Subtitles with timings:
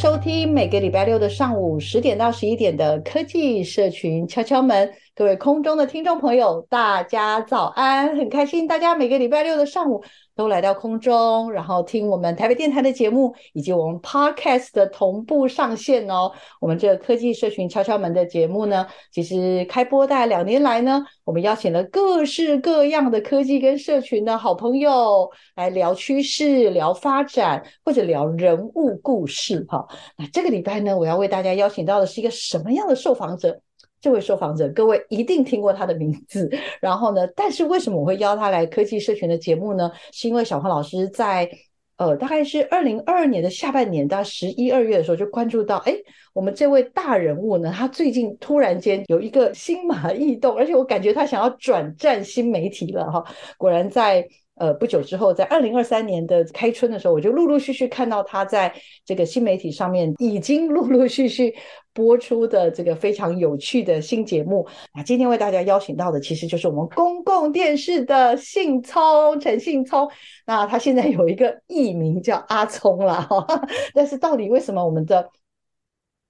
[0.00, 4.88] 收听每个礼拜六的上午十点到十一点的科技社群敲敲门。
[5.18, 8.16] 各位空中的听众朋友，大家早安！
[8.16, 10.00] 很开心大家每个礼拜六的上午
[10.36, 16.30] 都来到空中，然后听我们台北电台的节目，以及我们 Podcast 的同步上线哦。
[16.60, 29.84] 我们这个科技社群敲敲门的节目呢，其实开播大概两年来呢，我们邀请了各式各样的科技跟社群的好朋友来聊趋势、聊发展，或者聊人物故事哈。
[30.16, 33.60] 那这个礼拜呢，我要为大家邀请到的是一个什么样的受访者？
[34.00, 36.50] 这位受访者，各位一定听过他的名字。
[36.80, 39.90] 然后呢，但是为什么我会邀他来科技社群的节目呢？
[40.12, 41.48] 是因为小黄老师在
[41.96, 45.94] 呃，大概是二零二二年的下半年，到十一二月的时候，就关注到，哎，
[46.32, 53.24] 我们这位大人物呢，他最近突然间有一个心马异动，而且我感觉他想要转战新媒体了哈。
[53.56, 54.26] 果然在。
[54.60, 61.54] 呃，不久之后，在二零二三年的开春的时候，我就陆陆续续看到他在这个新媒体上面已经陆陆续续
[61.98, 64.64] 播出的这个非常有趣的新节目。
[64.94, 70.08] 那今天为大家邀请到的，其实就是我们公共电视的信聪陈信聪。
[70.46, 73.44] 那他现在有一个艺名叫阿聪啦， 哈。
[73.92, 75.28] 但是到底为什么我们的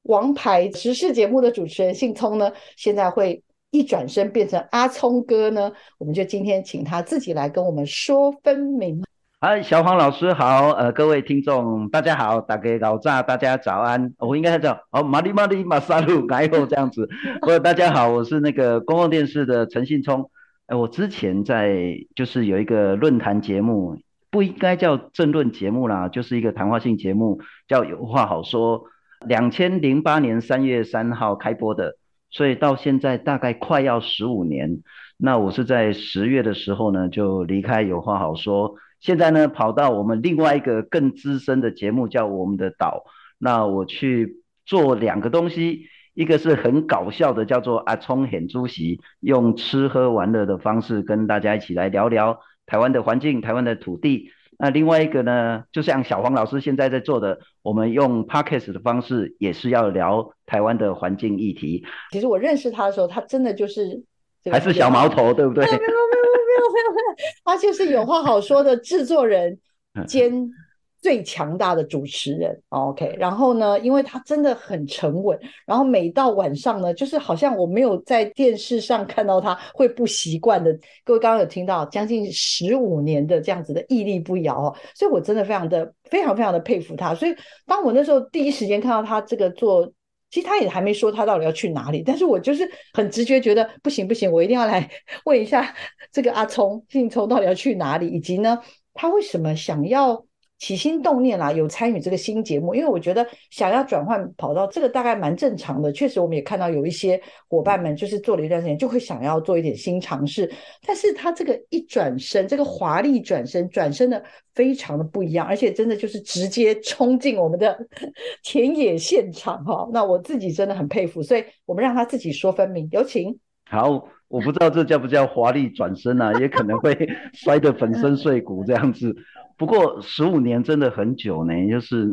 [0.04, 3.42] 王牌时事节目的主持人信聪呢，现在会？
[3.70, 9.04] 一转身变成阿聪哥呢，我们就今天请他自己来跟我们说分明。
[9.40, 14.12] 嗨，小黄老师好，呃，各位听众大家好，打给老炸，大家早安。
[14.18, 17.08] 我应该叫哦，马里马里马萨路改后这样子。
[17.40, 20.28] 不，大家好，我是那个公共电视的陈信聪。
[20.66, 23.96] 呃，我之前在就是有一个论坛节目，
[24.28, 28.86] 不应该叫政论节目啦，就是一个谈话性节目，叫有话好说。
[29.24, 31.96] 两千零八年三月三号开播的。
[32.30, 34.82] 所以到现在大概快要十五年，
[35.16, 43.04] 那我是在十月的时候呢，就离开有话好说，现在呢跑到我们另外一个更资深的节目叫我们的岛，
[43.38, 54.30] 那我去做两个东西，一个是很搞笑的，叫做阿聪显主席，用吃喝玩乐的方式跟大家一起来聊聊台湾的环境、台湾的土地。
[54.58, 61.84] 那另外一个呢，就像小黄老师现在在做的，我们用 Podcast 的方式，也是要聊台湾的环境议题。
[62.10, 64.02] 其实我认识他的时候，他真的就是
[64.50, 65.64] 还是小毛头，对不对？
[65.64, 69.58] 没有没有没有没有没有，他就是有话好说的制作人
[70.06, 70.50] 兼。
[71.00, 80.76] 最强大的主持人，OK，然后呢，因为他真的很沉稳，然后每到晚上呢，就是好像我没有在电视上看到他会不习惯的。
[81.04, 87.14] 各位刚刚有听到将近十五年的这样子的屹立不摇哦，所以我真的非常的非常非常的佩服他。
[87.14, 87.34] 所以
[87.64, 89.86] 当我那时候第一时间看到他这个做，
[90.30, 94.90] 其实他也还没说他到底要去哪里，但是我就是很直觉觉得不行不行，我一定要来
[95.24, 95.74] 问一下
[96.10, 98.58] 这个阿聪信聪到底要去哪里，以及呢，
[98.94, 100.24] 他为什么想要。
[100.58, 105.92] 起心动念啦，有参与这个新节目，因为我觉得想要转换跑道，这个大概蛮正常的。
[105.92, 110.50] 确实，我们也看到有一些伙伴们就是做了一段时间，就会想要做一点新尝试。
[110.84, 114.22] 但是他这个一转身，这个华丽转身，转身的
[114.54, 117.78] 非常的不一样，而且真的就是直接冲进我们的
[118.42, 119.88] 田野现场哈。
[119.92, 122.88] 那我自己真的很佩服，所以我们让他自己说分明。
[122.90, 123.38] 有请。
[123.70, 126.94] 好，我不知道这叫不叫华丽转身啊，也可能会
[127.32, 129.16] 摔得粉身碎骨这样子。
[129.56, 132.08] 不过十五年真的很久呢，就是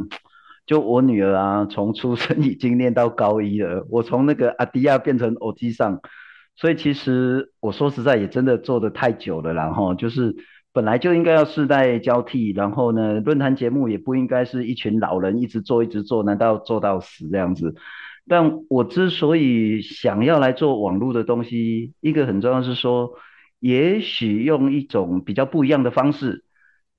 [0.66, 6.00] 就我女儿啊，从出生已经念到高一了，我从那个阿迪亚变成欧吉桑，
[6.56, 10.36] 所以其实我说实在也真的做得太久了，然后就是
[10.74, 17.76] 本来就应该要世代交替，然后呢，论坛节目也不应该是一群老人一直做一直做，难道做到死这样子？
[18.28, 23.12] 但我之所以想要来做网络的东西，一个很重要是说，
[23.60, 26.44] 也许用一种比较不一样的方式。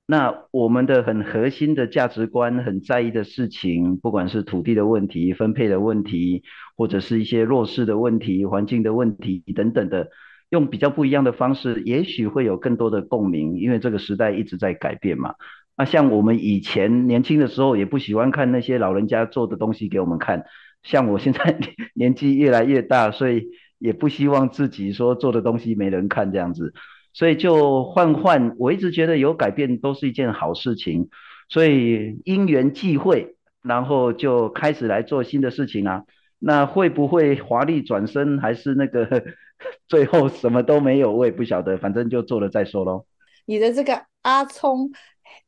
[0.09, 6.43] 那我们的很核心的价值观，很在意的事情，不管是土地的问题、分配的问题，
[6.77, 10.07] 或者是一些弱势的问题、环境的问题等等的，
[10.49, 15.35] 用比较不一样的方式，也许会有更多的共鸣，因为这个时代一直在改变嘛。
[15.75, 20.45] 那像我们以前年轻的时候，也不喜欢看那些老人家做的东西给我们看。
[20.87, 21.59] 像我现在
[21.93, 26.73] 年纪越来越大，所以也不希望自己说做的东西没人看这样子。
[27.11, 31.09] 所以就换换，我一直觉得有改变都是一件好事情，
[31.49, 36.03] 所以因缘际会，然后就开始来做新的事情啊。
[36.39, 39.23] 那会不会华丽转身，还是那个
[39.89, 41.11] 最后什么都没有？
[41.11, 43.05] 我也不晓得，反正就做了再说喽。
[43.45, 44.89] 你的这个阿聪。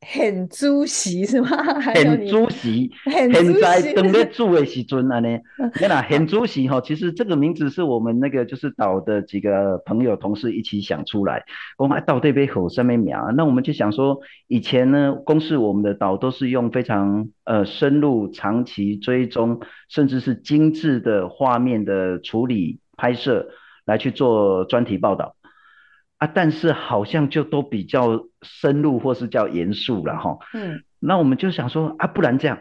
[0.14, 1.48] 很主席是吗？
[1.94, 5.28] 很主席， 现在等在住的时阵啊呢。
[5.78, 11.44] 那很主席哈，其实这个名字是我们那个就是岛的几个朋友同事一起想出来。
[11.76, 14.18] 我们岛这边吼上面苗，那我们就想说，
[14.48, 19.60] 以前呢，公示我们的岛都是用非常呃深入、长期追踪，
[19.90, 23.50] 甚至是精致的画面的处理拍摄
[23.84, 25.36] 来去做专题报道。
[26.16, 30.38] 啊，但是好像就都比较深入或是叫严肃了哈。
[30.54, 32.58] 嗯，那我们就想说啊，不然这样，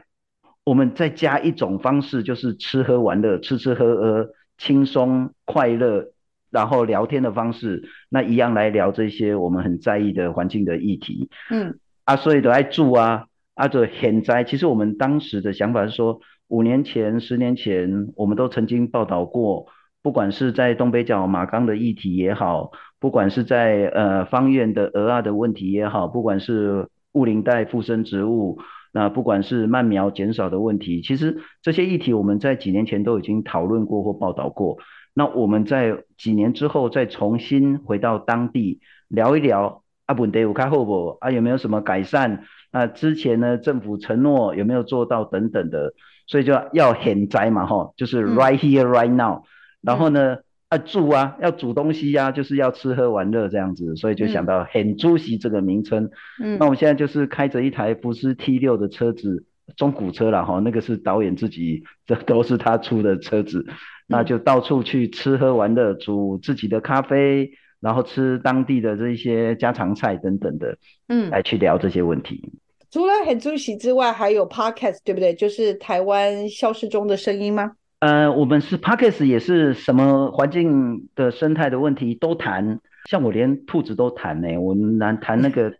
[0.63, 6.11] 我们再加一种方式，就是吃喝玩乐，吃吃喝喝，轻松快乐，
[6.51, 11.29] 然后聊天的方式，那一样来聊这些我们很在意的环境的议题。
[11.49, 13.25] 嗯，啊，所以都爱住啊，
[13.55, 14.43] 啊，就很在。
[14.43, 19.67] 其实我们当时的想法是说，五年前、十年前，我们都曾经报道过。
[20.01, 28.59] 不管是在东北角马钢的议题也好，不管是在呃方院的蚵仔的问题也好，不管是雾林带附生植物，
[28.91, 34.77] 那不管是慢苗减少的问题，其实这些议题我们在几年前都已经讨论过或报道过。
[35.13, 41.17] 那我们在几年之后再重新回到当地聊一聊，啊，问题有开后不？
[41.19, 42.43] 啊，有没有什么改善？
[42.71, 45.93] 那之前呢，政府承诺有没有做到等等的？
[46.27, 49.41] 所以就要现在嘛，吼，就是 right here right now。
[49.81, 50.37] 然后呢，
[50.69, 56.11] 啊住啊，要煮东西呀、啊，就是要吃喝玩乐这样子，所以就想到很主席这个名称。
[56.41, 59.45] 嗯，那我们现在就是开着一台福斯 T 六的车子，
[59.75, 63.65] 中古车了哈，那个是导演自己，这都是他出的车子，
[64.05, 67.49] 那就到处去吃喝玩乐，煮自己的咖啡，
[67.79, 70.77] 然后吃当地的这些家常菜等等的，
[71.07, 72.53] 嗯，来去聊这些问题。
[72.91, 75.33] 除了很主席之外，还有 Podcast 对不对？
[75.33, 77.71] 就是台湾消失中的声音吗？
[77.99, 82.79] 呃，我们是 Podcast 也是什么环境的生态的问题都谈，
[83.09, 84.57] 像我连兔子都谈呢。
[84.57, 85.73] 我难谈那个，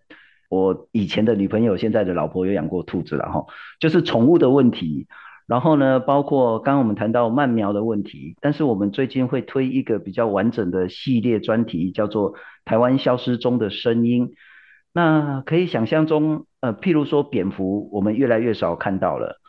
[0.50, 3.45] 我以前的女朋友，现在的老婆有养过兔子了哈，
[3.80, 5.07] 就是宠物的问题。
[5.48, 12.33] 然后呢，包括刚刚我们谈到慢苗的问题，但是我们最近会推一个比较完整的系列专题，叫做
[12.66, 14.27] 《台湾消失中的声音》。
[14.92, 19.39] 那可以想象中，呃，譬如说蝙蝠，我们越来越少看到了。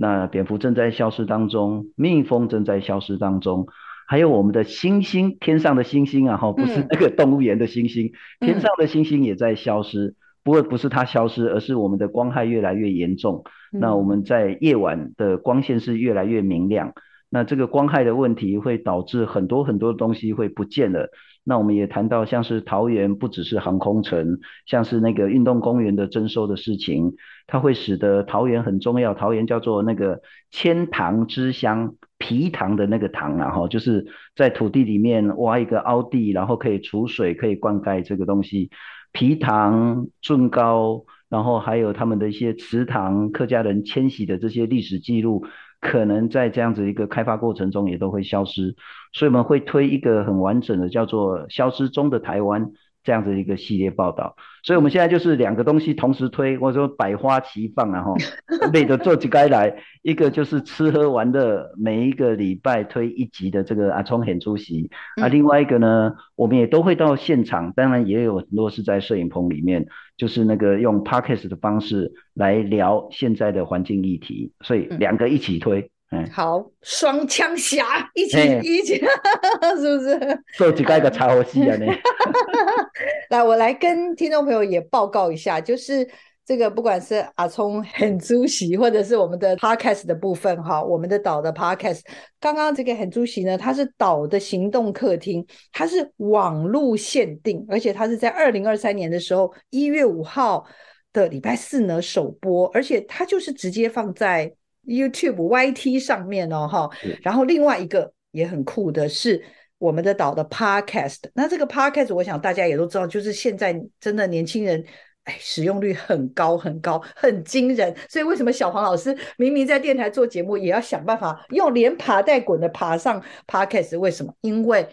[0.00, 3.66] 那蝙蝠正在消失当中，蜜蜂正在消失当中，
[4.06, 10.14] 还有我们的星星，天上的星星啊，哈，不是那个动物园的星星，嗯、天上的星星也在消失。
[10.44, 13.42] 不过不是它消失，而是我们的光害越来越严重。
[13.72, 16.92] 嗯、那我们在夜晚的光线是越来越明亮。
[17.30, 21.10] 那这个光害的问题会导致很多很多东西会不见了。
[21.44, 27.14] 那我们也谈到，像是桃园不只是航空城，像是那个运动公园的征收的事情，
[27.46, 29.14] 它会使得桃园很重要。
[29.14, 30.20] 桃园叫做那个
[30.50, 34.06] 千塘之乡，皮塘的那个塘，然后就是
[34.36, 38.70] 在土地里面挖一个凹地，然后可以储水，可以灌溉这个东西。
[39.12, 45.46] 皮塘、圳高，然后还有他们的一些祠堂、客家人迁徙的这些历史记录。
[45.80, 48.74] 可能在这样子一个开发过程中也都会消失，
[49.12, 52.66] 所以我们会推一个很完整的叫做《消失中的台湾》
[53.08, 54.36] 这样子一个系列报道。
[54.62, 58.12] 所以我们现在就是两个东西同时推，或者说百花齐放啊哈，
[58.74, 64.90] 累的做起该来，一个就是吃喝玩乐，每一个礼拜推一集的这个阿聪很出席。
[65.22, 69.86] 啊，另外一个呢，我们也都会到现场，当然也有很多是在摄影棚里面。
[70.18, 75.92] 就是那个用 podcast 的方式来聊现在的环境议题，所以两个一起推，
[76.32, 78.94] 好，双枪侠一起一起，
[79.80, 80.42] 是不是？
[80.56, 81.76] 做几个一个插喉戏啊？
[81.76, 81.86] 你
[83.30, 86.08] 来，我来跟听众朋友也报告一下，就是。
[86.48, 92.00] 这个不管是阿聪很主席，或者是我们的 podcast 的部分哈，我们的岛的 podcast，
[92.40, 100.64] 刚刚这个很主席呢，它是岛的行动客厅，它是网路限定，而且它是在二零二三年的时候一月五号
[101.12, 104.50] 的礼拜四呢首播，而且它就是直接放在
[104.88, 106.90] YouTube YT 上面哦哈。
[107.22, 109.44] 然后另外一个也很酷的是
[109.78, 114.84] 我们的岛的 podcast，那这个 podcast 我想大家也都知道，就是现在真的年轻人。
[115.24, 117.94] 哎，使用率很高很高，很惊人。
[118.08, 123.98] 所以为什么小黄老师明明在电台做节目，也要想办法用连爬带滚的爬上 Podcast？
[123.98, 124.34] 为什么？
[124.40, 124.88] 因为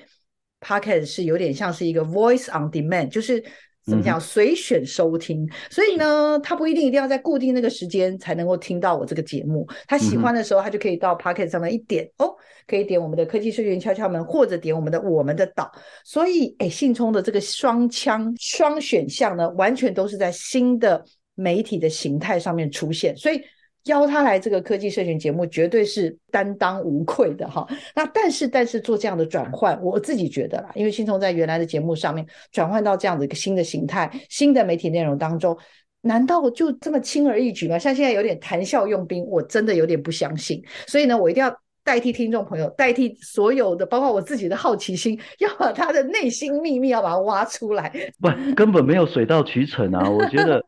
[0.60, 3.42] Podcast 是有点像是一个 Voice on Demand，就是。
[3.86, 4.20] 怎么讲？
[4.20, 9.68] 随选收听，所以呢，他不一定一定要在固定那个时间才能够听到我这个节目。
[9.88, 12.36] 他喜欢的时候，他就可以到 Podcast 上面一点哦，
[12.68, 15.72] 可以点我们的科技社群敲敲门，或者点我们的我们的岛。
[16.04, 21.04] 所以，哎，信聪的这个双枪双选项呢，完全都是在新的
[21.36, 23.16] 媒体的形态上面出现。
[23.16, 23.42] 所以。
[23.86, 27.68] 邀他来这个科技社群节目，绝对是担当无愧的哈。
[27.96, 35.56] 那但是但是做这样的转换，我自己觉得啦，因为信聪在原来的节目上面转换到这样的一个新的形态、新的媒体内容当中，
[36.02, 37.78] 难道就这么轻而易举吗？
[37.78, 40.64] 像现在有点谈笑用兵，我真的有点不相信。
[40.88, 47.94] 所以呢，我一定要代替听众朋友，代替所有的，包括我自己的好奇心，要把他的内心秘密要把它挖出来。
[48.20, 50.10] 不，根本没有水到渠成啊！
[50.10, 50.66] 我觉得。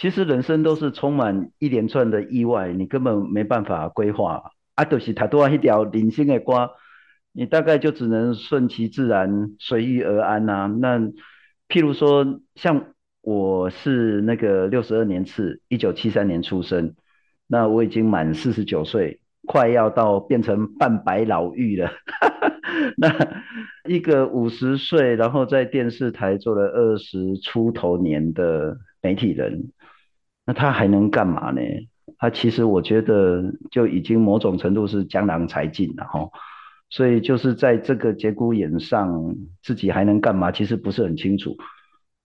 [0.00, 4.50] 其实人生都是充满一连串的意外，你根本没办法规划。
[4.74, 6.70] 啊，就是他多一条零星的瓜，
[7.34, 10.98] 你大概就只能顺其自然，随遇而安呐、那
[11.68, 16.94] 譬如说，像我是那个六十二年次，一九七三年出生，
[17.46, 21.90] 那我已经满四十九岁，快要到变成半百老妪了。
[22.96, 23.14] 那
[23.86, 29.70] 一个五十岁，然后在电视台做了二十出头年的媒体人。
[30.50, 31.60] 那他还能干嘛呢？
[32.18, 36.28] 他其实我觉得就已经某种程度是江郎才尽了哈，
[36.88, 40.50] 所以就是在这个节骨眼上，自己还能干嘛？
[40.50, 41.56] 其实不是很清楚。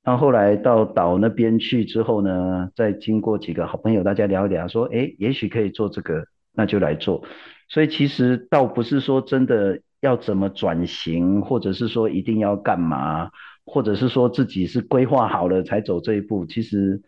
[0.03, 7.24] 那后来到岛那边去之后呢，再经过几个好朋友，大家聊一聊，说，哎，也许可以做这个，那就来做。
[7.70, 13.29] 所以其实倒不是说真的要怎么转型，或者是说一定要干嘛，
[13.67, 17.03] 或者是说自己是规划好了才走这一步，其实。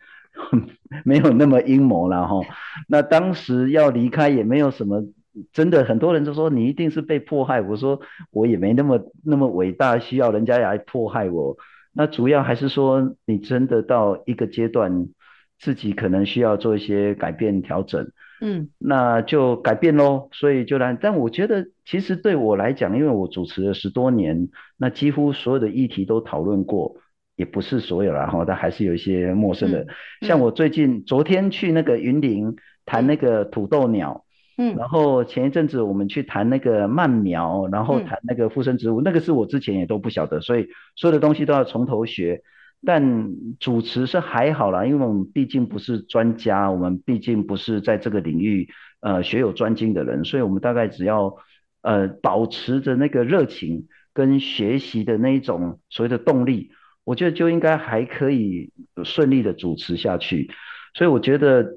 [1.03, 2.41] 没有那么阴谋了哈，
[2.87, 5.03] 那当时要离开也没有什么，
[5.51, 7.99] 真的很多人都说你一定是被迫害，我说
[8.31, 11.57] 我也没那么那么伟大，需要人家来迫害我。
[11.93, 15.07] 那主要还是说你真的到一个阶段，
[15.59, 20.29] 自己可能需要做一些改变调整，嗯，那就改变喽。
[20.31, 26.97] 所以就来，但我觉得其实对我来讲，因为我主持了十多年，那几乎所有的议题都讨论过。
[27.37, 29.79] 也不是所有啦，哈，但还是有一些陌生的。
[29.83, 34.25] 嗯、像我最近、嗯、昨天去那个云林谈那个土豆鸟，
[34.57, 42.41] 嗯，然后前一阵子我们去谈那个蔓苗，然后谈那个附生植物，嗯、那个是我之前也都不晓得，所以所有的东西都要从头学。
[42.85, 48.67] 但主持是还好啦，因为我们毕竟不是专家，我们毕竟不是在这个领域
[49.01, 51.35] 呃学有专精的人，所以我们大概只要
[51.81, 56.69] 呃保持着那个热情跟学习的那一种所谓的动力。
[57.07, 58.69] 我觉得就应该还可以
[59.05, 60.51] 顺利的主持下去，
[60.93, 61.73] 所以我觉得，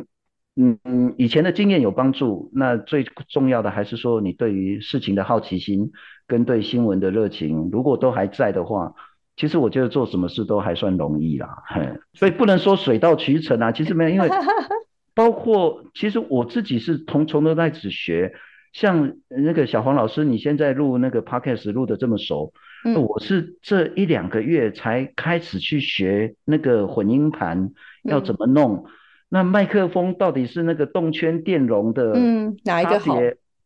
[0.56, 2.50] 嗯嗯，以前的经验有帮助。
[2.52, 5.92] 那最重要的还是说，你对于事情的好奇心
[6.26, 8.92] 跟对新闻的热情，如果都还在的话，
[9.36, 11.62] 其实我觉得做什么事都还算容易啦。
[11.68, 14.28] 嘿，所以不能说水到渠成啊，其实没有，因为
[15.14, 18.32] 包括其实我自己是从从头开始学，
[18.72, 22.52] 像那个小黄老师，你现在录那个 podcast 录的这么熟。
[22.84, 27.72] 嗯，我是这一两个月才开始去学那个混音盘
[28.04, 28.84] 要怎么弄，嗯、
[29.28, 33.18] 那麦克风到底是那个动圈电容的，嗯，哪一个好？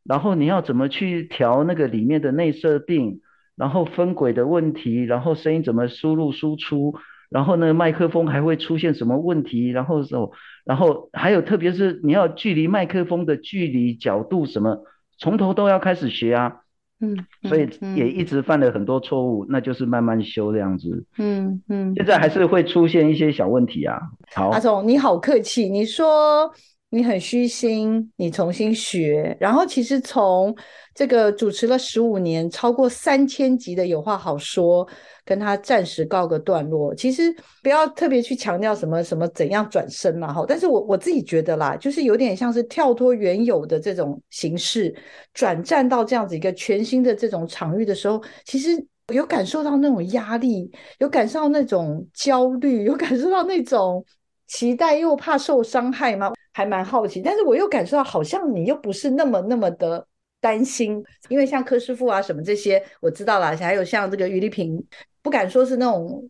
[0.03, 3.21] 然后你要怎么去调那个里面的内设定，
[3.57, 6.95] 然后分轨的问题，然后声音怎么输入输出，
[7.31, 10.33] 然后呢麦克风还会出现什么问题，然后说，
[10.65, 14.85] 然后还有特别是你要距离麦克风的距离角度什么，
[15.19, 16.57] 从头都要开始学啊。
[17.01, 17.17] 嗯，
[17.49, 21.05] 所以也一直犯了很多错误，嗯、那就是慢慢修这样子。
[21.19, 23.99] 嗯嗯，现在还是会出现一些小问题啊。
[24.35, 26.51] 好，阿总，你好客气，你说
[26.95, 30.55] 你很虚心，你重新学，然后其实从
[30.95, 34.89] 这个主持了十五年，超过三千集的有话好说。
[35.27, 40.45] 跟他暂时告个段落，其实不要特别去强调什么什么怎样转身嘛，哈。
[40.47, 44.95] 但是我我自己觉得啦，就是有点像是跳脱原有的这种形式，
[45.33, 48.71] 转战到这样子一个全新的这种场域的时候，其实
[49.15, 54.05] 有感受到那种压力，有感受到那种焦虑，有感受到那种
[54.47, 56.31] 期待又怕受伤害吗？
[56.55, 57.21] 还蛮好奇。
[57.21, 60.07] 但是我又感受到，好像你又不是那么那么的
[60.41, 64.83] 担心，因为像柯师傅啊什么这些，我知道啦，还有像这个于丽萍。
[65.21, 66.29] 不敢说是那种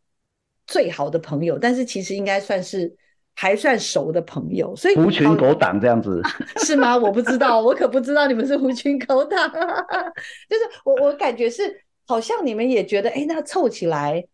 [0.69, 2.95] 最好的朋友，但是其实应该算是
[3.35, 6.23] 还算熟的朋友，所以狐群狗党这样子
[6.64, 6.97] 是吗？
[6.97, 9.50] 我不知道，我可不知道你们是狐群狗党，
[10.49, 11.62] 就是我我感觉是
[12.07, 14.25] 好像你们也觉得，哎，那凑起来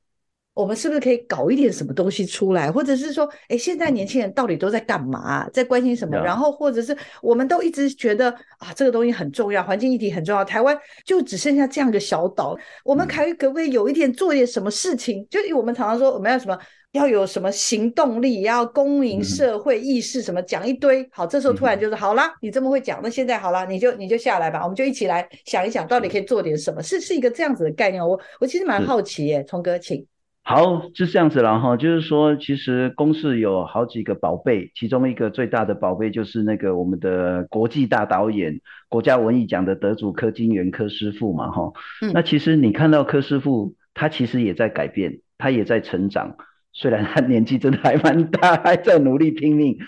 [0.52, 2.70] 我们是不是可以搞一点什么东西出来？
[2.70, 5.48] 或者是说，哎，现在年轻人到底都在干嘛？
[5.50, 6.16] 在关心什么？
[6.18, 10.44] 然后或者是我们都一直觉得啊，这个东西很重要，环境议题很重要。
[10.44, 15.26] 台湾就只剩下这样一个小岛，我们可以可不可以有一点做一点什么事情？
[15.30, 16.58] 就我们常常说，我们要什么？
[16.92, 18.42] 要有什么行动力？
[18.42, 20.20] 要公民社会意识？
[20.20, 21.08] 什么讲一堆？
[21.12, 26.82] 好，这时候突然就是好啦，你这么会讲，那现在好啦，你就你就下来吧，我们就一起来想一想，到底可以做点什么？
[26.82, 28.04] 是是一个这样子的概念。
[28.04, 30.04] 我我其实蛮好奇耶，聪哥，请。
[30.50, 41.72] 好，就这样子了哈，就是说，其实公司有好几个宝贝，其中一个最大的宝贝就是那个我们的国际大导演、国家文艺奖的得主柯金元柯师傅嘛哈。
[42.02, 42.10] 嗯。
[42.12, 46.34] 那其实你看到柯师傅，他其实也在改变，他也在成长。
[46.72, 49.78] 虽然他年纪真的还蛮大，还在努力拼命。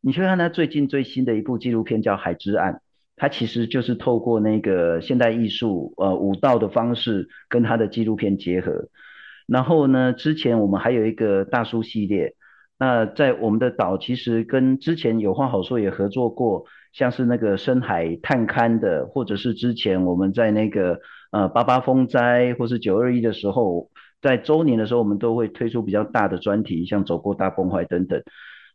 [0.00, 2.74] 你去看他最近最新的一部纪录片叫《海之岸》，
[3.16, 8.86] 他其实就是透过那个现代艺术呃舞蹈的方式跟他的纪录片结合。
[9.46, 12.34] 然后呢，之前我们还有一个大叔系列，
[12.78, 23.90] 那在我们的岛其实跟之前有话好说也合作过，像是那个深海探勘的，或者是之前我们在那个呃八八风灾或是九二一的时候。
[24.22, 28.22] 在周年的时候，我们都会推出比较大的专题，像走过大崩坏等等。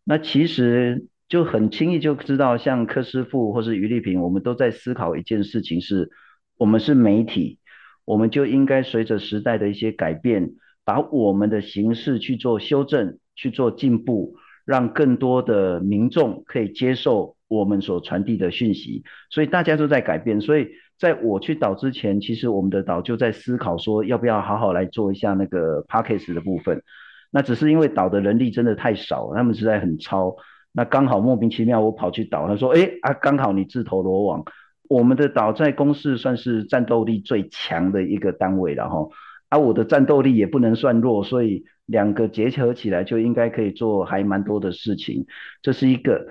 [0.04, 6.10] 那其实就很轻易就知道，像柯师傅或是余丽萍，我们都在思考一件事情是：
[6.58, 7.60] 我们是媒体，
[8.08, 10.50] 我们就应该随着时代的一些改变，
[10.84, 14.34] 把我们的形式去做修正、去做进步，
[14.66, 19.04] 让更多的民众可以接受我们所传递的讯息。
[19.30, 20.70] 所以大家都在改变，所以。
[21.00, 26.82] 在我去岛之前，其实我们的岛就在思考说，要不要好好来做一下那个 Podcast 的部分。
[27.30, 30.36] 那只是因为岛的人力真的太少，他们实在很超。
[30.72, 34.44] 那刚好莫名其妙，我跑去岛，他说：“哎啊，刚好你自投罗网。”
[34.90, 39.08] 我们的岛在公视算是战斗力最强的一个单位了哈。
[39.50, 45.26] 啊，我的战斗力也不能算弱，所以两个结合起来就应该可以做还蛮多的事情。
[45.62, 46.28] 这是一个。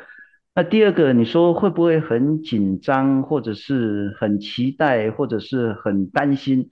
[0.55, 6.71] 那第二个，你说会不会很紧张，或者是很期待，或者是很担心？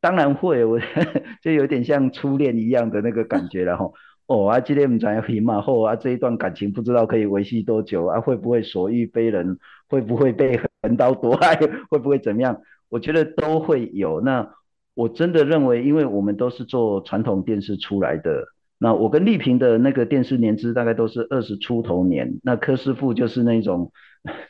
[0.00, 0.78] 当然会，我
[1.42, 3.90] 就有点像初恋一样的那个感觉了哈。
[4.28, 8.20] 哦，啊，今天我们讲要嘛后啊，这一段感情不知道可以维系多久啊？
[8.20, 9.58] 会不会所遇非人？
[9.88, 11.56] 会不会被横刀夺爱？
[11.88, 12.60] 会不会怎么样？
[12.90, 14.20] 我觉得都会有。
[14.20, 14.46] 那
[14.92, 18.44] 我真的认为，因为我们都是做传统电视出来的。
[18.76, 23.90] 那我跟丽萍的那个电视年资大概都是二十出头年，那柯师傅就是那种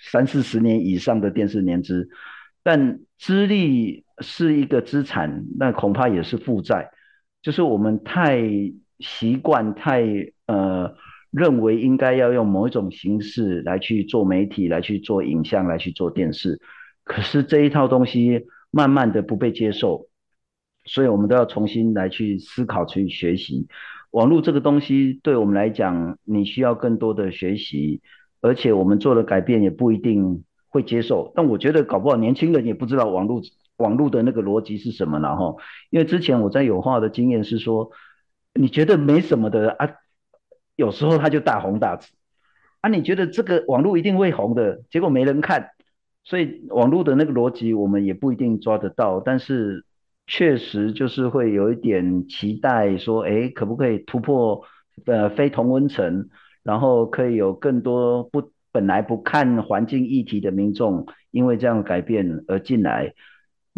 [0.01, 2.09] 三四十年以上的电视年资，
[2.65, 6.91] 但资历是一个资产，那恐怕也是负债，
[7.43, 8.43] 就是我们太
[9.01, 10.03] 习惯，太
[10.47, 10.95] 呃
[11.31, 16.59] 认为应该要用某一种形式来去做媒体，来去做影像，来去做电视，
[17.05, 20.07] 可是这一套东西慢慢的不被接受，
[20.85, 23.69] 所以我们都要重新来去思考，去学习。
[24.11, 28.01] 网络这个东西对我们来讲，你需要更多的学习，
[28.41, 31.31] 而且我们做的改变也不一定会接受。
[31.37, 33.43] 但我觉得搞不好年轻人也不知道网络
[33.77, 35.55] 网络的那个逻辑是什么了哈。
[35.91, 37.91] 因为之前我在有话的经验是说，
[38.59, 39.89] 你觉得没什么的啊，
[40.77, 42.13] 有时候它就大红大紫
[42.81, 42.91] 啊。
[42.91, 45.71] 你觉得这个网络一定会红的，结果没人看，
[46.25, 49.85] 所以网络的那个逻辑我们也不一定抓得到，但是。
[50.31, 54.63] 确实就是会有一点期待，说，哎，可不可以突破
[55.07, 56.29] 呃非同温层，
[56.63, 63.15] 然后可以有更多不本来不看环境议题的民众，因为这样改变而进来。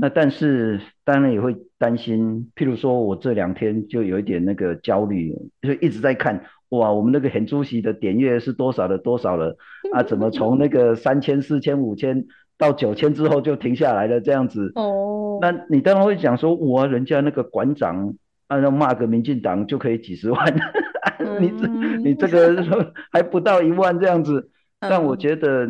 [0.00, 9.56] 那但是当然也会担心，譬如说我这两天就有一点那个焦虑，就一直在看，哇，我们那个很主席的点阅是多少的多少了
[9.92, 10.02] 啊？
[10.02, 12.24] 怎么从那个三千、四千、五千？
[12.56, 14.70] 到九千之后就停下来了，这样子。
[14.74, 18.14] 哦，那你当然会讲说，我人家那个馆长
[18.48, 20.46] 按照骂个民进党就可以几十万，
[21.20, 21.66] 嗯、你这
[22.02, 24.50] 你这个 还不到一万这样子。
[24.78, 25.66] 但我觉得，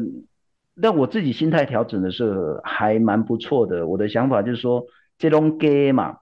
[0.81, 3.87] 但我自己心态调整的是还蛮不错的。
[3.87, 4.85] 我的想法就是说，
[5.19, 6.16] 这种 gay 嘛，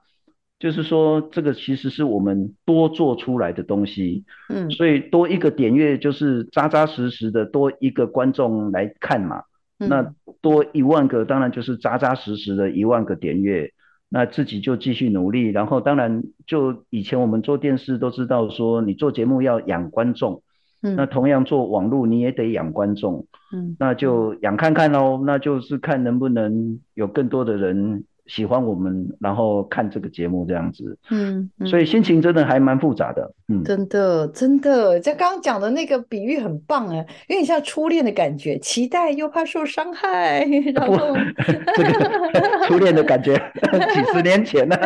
[0.59, 4.25] 就是说这个其实是我们多做出来的东西。
[4.49, 9.43] 嗯，所以多一个点阅就是扎扎实实的多一个观众来看嘛。
[9.81, 13.71] 那多一万个，当然就是扎扎实实的一万个点阅，
[14.09, 15.47] 那自己就继续努力。
[15.51, 20.43] 然后当然，就以前我们做电视都知道说，你做节目要养观众，
[20.81, 28.03] 嗯，那同样做网络你也得养观众，嗯，那就养看看喽，那就是看能不能有更多的人。
[28.27, 41.17] 喜欢我们，然后看这个节目这样子，嗯，嗯，所以心情真的还蛮复杂的，嗯，真的真的，像刚刚讲的那个比喻很棒哎，有点像初恋的感觉，期待又怕受伤害， 然后
[41.75, 43.33] 这个初恋的感觉
[43.95, 44.77] 几十年前呢，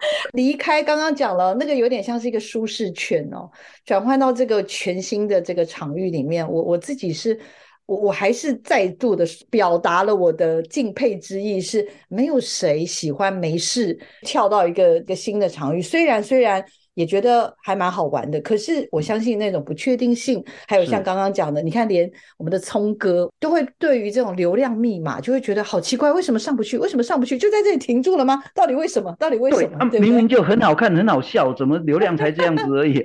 [0.32, 3.50] 离开刚刚讲了那个有点像是一个舒适圈哦，
[3.84, 7.38] 转换到这个全新的这个场域里面，我我自己是，
[7.86, 16.64] 我我还是再度的表达了我的敬佩之意，是没有谁喜欢没事跳到一个一个新的场域，虽然虽然。
[16.98, 26.76] 也觉得还蛮好玩的，可是我相信那种不确定性，还有像刚刚讲的，你看连我们的聪哥都会对于这种流量密码就会觉得好奇怪，为什么上不去？
[26.76, 27.38] 为什么上不去？
[27.38, 28.42] 就在这里停住了吗？
[28.52, 29.14] 到底为什么？
[29.16, 29.78] 到底为什么？
[29.78, 33.00] 对对明明就很好看，很好笑，怎么流量才这样子而已？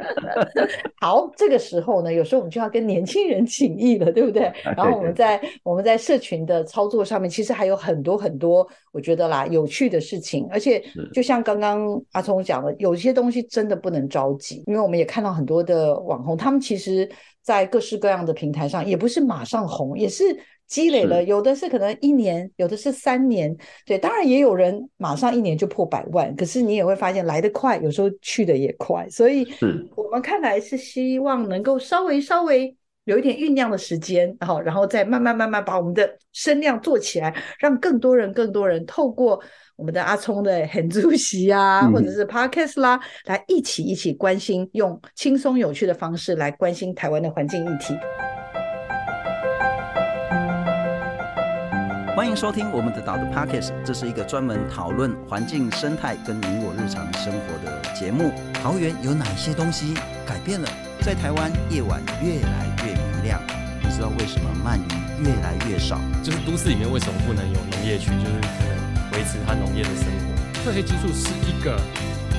[1.00, 4.52] 好，这个时候呢，有时候我们就要跟年轻人请益了，对不对？
[4.76, 13.83] 然后我们在我们在社群的操作上面，其实还有很多很多，我觉得啦，有趣的事情，而且就像刚刚阿聪讲的，有些东西真的。
[13.84, 17.08] 不能着急，因为我们也看到很多的网红，他们其实，
[17.42, 20.24] 在各式各样的平台上，也不是马上红，也是
[20.66, 29.46] 积累了，有的是可能一年，有的是三年，对，当然也有人马上一年就破百万，可是你也会发现来得快，有时候去得也快，所以
[29.98, 39.44] 我们看来是希望能够稍微稍微有一点酝酿的时间，然后然后再慢慢慢慢把我们的声量做起来，让更多人更多人透过。
[39.84, 47.94] 我们的阿聪的很主席啊，或者是 Podcast 啦，来一起一起关心，用轻松有趣的方式来关心台湾的环境议题。
[52.16, 58.32] 欢迎收听我们的岛的 Podcast，这是一个专门讨论环境生态跟你我日常生活的节目。
[58.54, 60.70] 桃园有哪些东西改变了？
[61.02, 63.38] 在台湾夜晚越来越明亮，
[63.84, 66.00] 你知道为什么鳗鱼越来越少？
[66.24, 68.12] 就是都市里面为什么不能有农业区？
[68.12, 68.73] 就是可能。
[69.14, 70.34] 维持它农业的生活，
[70.66, 71.80] 褪黑激素是一个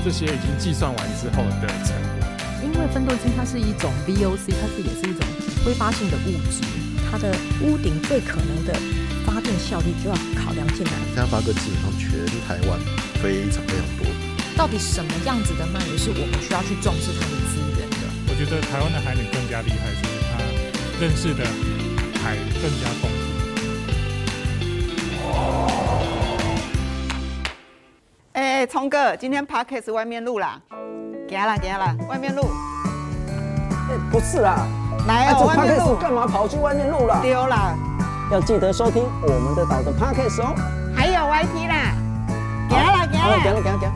[0.05, 2.27] 这些已经计算完之后的成果。
[2.63, 5.25] 因为芬多精它是一种 VOC，它是也是一种
[5.65, 6.61] 挥发性的物质，
[7.11, 7.33] 它的
[7.63, 8.75] 屋顶最可能的
[9.25, 10.93] 发电效率就要考量进来。
[11.15, 12.79] 现在发个基本上全台湾
[13.23, 14.07] 非常非常多。
[14.57, 17.97] 到底什么样子的鳗鱼是我们需要去重视它的资源的？
[18.29, 20.33] 我觉得台湾的海女更加厉害，就是她
[21.01, 21.45] 认识的
[22.23, 23.11] 海更加丰
[25.71, 25.74] 富。
[28.65, 30.59] 哎，聪哥，今天 Podcast 外面录啦，
[31.29, 32.47] 给啦给啦，外面录。
[33.91, 34.67] 哎，不是啦，
[35.07, 37.21] 来哦，外面录，干嘛跑去外面录了？
[37.21, 37.77] 丢啦，
[38.33, 40.55] 要记得收听我们的岛的 Podcast 哦。
[40.97, 41.93] 还有 YT 啦，
[42.67, 43.93] 给啦给啦，给啦给啦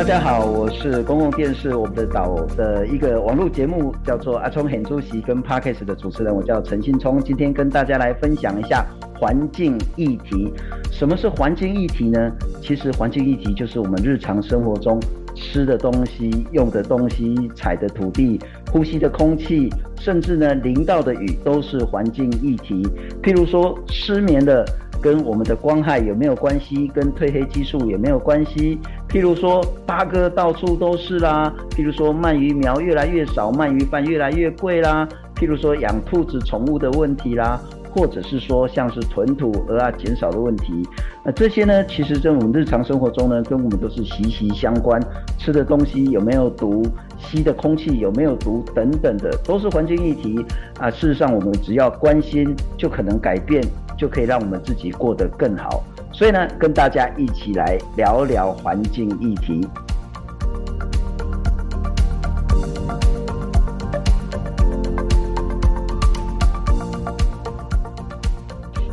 [0.00, 8.82] 大家好，我是公共电视我们的岛的一个网络节目，叫做阿聪很主席跟 Podcast 的主持人，我叫陈信聪，今天跟大家来分享一下
[9.18, 10.50] 环境议题。
[10.90, 12.32] 什么是环境议题呢？
[12.62, 14.98] 其实环境议题就是我们日常生活中
[15.34, 18.40] 吃的东西、用的东西、踩的土地、
[18.72, 22.82] 呼吸的空气，甚至呢淋到的雨，都是环境议题。
[23.22, 24.64] 譬如说失眠的。
[25.02, 26.86] 跟我们的光害有没有关系？
[26.88, 28.78] 跟褪黑激素有没有关系？
[29.10, 40.88] 譬如说八哥到处都是啦，譬如说鳗鱼苗越来越少，鳗鱼饭越来越贵啦，譬如说养兔子宠物的问题啦，或者是说像是豚土鹅啊减少的问题，
[41.24, 45.02] 那这些呢，其实在我们日常生活中呢，跟我们都是息息相关。
[45.36, 46.86] 吃的东西有没有毒？
[47.18, 48.64] 吸的空气有没有毒？
[48.76, 50.44] 等等的，都是环境议题
[50.78, 50.88] 啊。
[50.88, 53.60] 事实上，我们只要关心，就可能改变。
[53.98, 55.84] 就可以让我们自己过得更好，
[56.20, 59.66] 所以呢，跟大家一起来聊聊环境议题。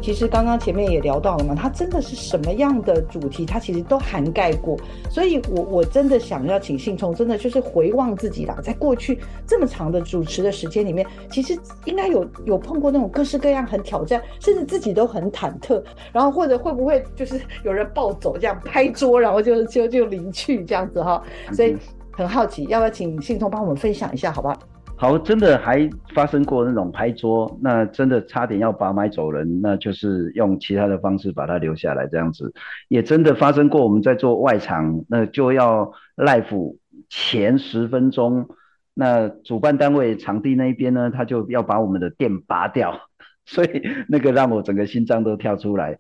[0.08, 4.78] 其实刚刚前面也聊到了嘛，它真的是什么样的主题，它其实都涵盖过。
[5.10, 21.22] 所以我，我我真的想要请信聪，真的就是回望自己啦，在过去这么长的主持的时间里面，其实应该有有碰过那种各式各样很挑战，甚至自己都很忐忑，然后或者会不会就是有人暴走这样拍桌，然后就就就离去这样子哈。
[21.52, 21.76] 所以
[22.12, 24.58] 很好奇，要不要请信聪帮我们分享一下，好不好？
[25.00, 32.52] 好，真的还发生过那种拍桌，那真的差点要把买走人，那就是用其他的方式把它留下来这样子，
[32.90, 33.84] 也真的发生过。
[33.84, 36.78] 我们在做外场，那就要 live
[37.10, 38.50] 前十分钟，
[38.96, 43.00] 那主办单位场地那边呢，他就要把我们的电拔掉，
[43.46, 46.00] 所以那个让我整个心脏都跳出来。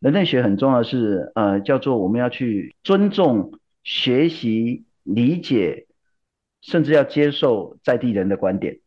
[0.00, 3.52] 人类学很重要是，呃，叫做我们要去尊重、
[3.84, 5.84] 学习、理解。
[6.68, 8.78] 甚至要接受在地人的观点，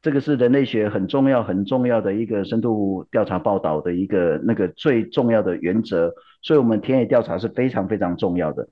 [0.00, 6.14] 这个是人类学很重要、很重要的一个深度调查报道的一个那个最重要的原则。
[6.40, 8.68] 所以，我们田野调查是非常非常重要的。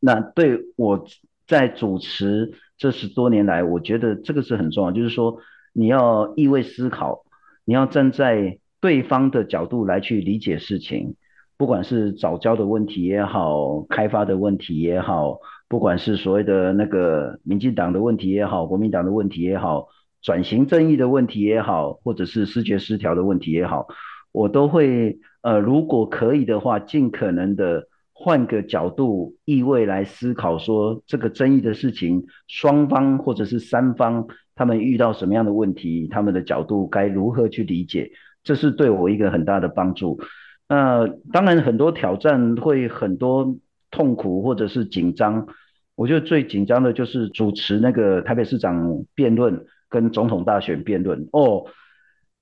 [0.00, 1.04] 那对我
[1.48, 5.38] 在主持这十多年来，我觉得这个是很重要，就是说
[5.72, 7.24] 你要易位思考，
[7.64, 11.16] 你要站在对方的角度来去理解事情，
[11.56, 19.88] 不管是早教的问题也好，开发的问题也好，不管是所谓的那个民进党的问题也好，国民党的问题也好，
[20.22, 23.86] 转型正义的问题也好，或者是思觉失调的问题也好，
[24.32, 27.88] 我都会呃，如果可以的话，尽可能的。
[28.18, 38.10] 换个角度、意味来思考，说这个争议的事情，双方或者是三方，他们遇到什么样的问题，他们的角度该如何去理解，
[38.42, 40.18] 这是对我一个很大的帮助。
[40.66, 43.58] 那、呃、当然很多挑战会很多
[43.96, 45.46] 痛苦或者是紧张，
[45.94, 51.26] 我觉得最紧张的就是主持那个台北市长辩论跟总统大选辩论。
[51.32, 51.64] 哦，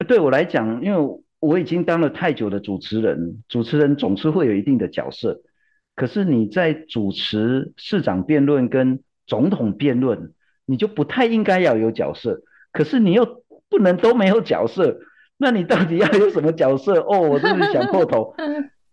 [0.09, 5.43] 对我来讲，因为我已经当了太久的主持人，主持人总是会有一定的角色。
[5.95, 10.33] 可是你在主持市长辩论跟总统辩论，
[10.67, 12.43] 你就不太应该要有角色。
[12.73, 14.99] 可是你又不能都没有角色，
[15.39, 17.01] 那你到底要有什么角色？
[17.03, 18.35] 哦，我真是想破头。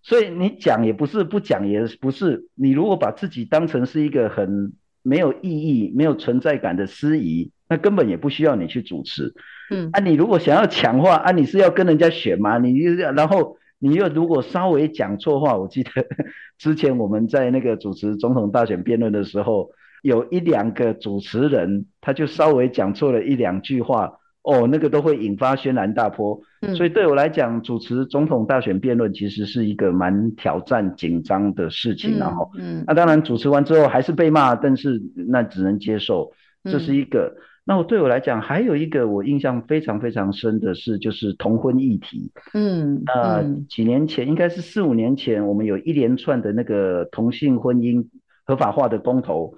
[0.02, 2.48] 所以你讲也不是，不讲也不是。
[2.56, 9.34] 你如果把自己当成是一个很没有意义、没有存在感的司仪，那根本也不需要你去主持。
[9.70, 12.58] 嗯，啊，你如果想要强化，啊，你是要跟人家选吗？
[12.58, 13.58] 你然后。
[13.84, 15.90] 你又如果稍微讲错话，我记得
[16.60, 19.72] 之前我们在那个主持总统大选辩论的时候，
[20.04, 26.42] 有一两个主持人他就稍微讲错了一两句话，哦，那个都会引发轩然大波。
[26.62, 32.18] 嗯，所以对我来讲，主持总统大选辩论其实是一个蛮挑战、紧张的事情。
[32.18, 36.32] 然后，嗯，那当然主持完之后还是被骂，但是那只能接受，
[36.64, 37.36] 这是一个。
[37.64, 42.32] 那我对我来讲，还有一个我印象非常非常深的是，就是同婚议题。
[42.54, 48.06] 嗯，呃，几年前应该是四五年前，我们有一连串的那个同性婚姻
[48.46, 49.54] 合法化的公投。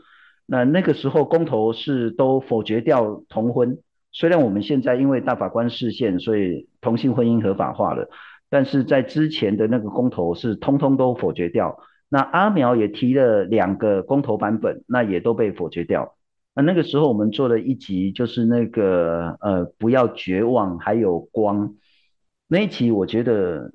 [0.45, 3.77] 那那个时候公投是都否决掉同婚，
[4.13, 8.07] 虽然我们现在因为大法官释宪，所以同性婚姻合法化了，
[8.49, 11.79] 但是在之前的那个公投是通通都否决掉。
[12.09, 16.15] 那阿苗也提了两个公投版本，那也都被否决掉。
[16.53, 21.73] 那那个时候我们做了一集，就是那个呃，不要绝望，还有光
[22.47, 23.73] 那一集，我觉得